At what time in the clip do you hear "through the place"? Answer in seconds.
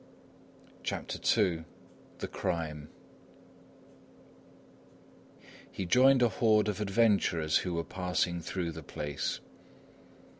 8.41-9.41